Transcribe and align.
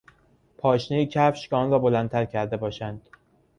پاشنهی 0.57 1.05
کفش 1.05 1.49
که 1.49 1.55
آن 1.55 1.71
را 1.71 1.79
بلندتر 1.79 2.25
کرده 2.25 2.57
باشند 2.57 3.09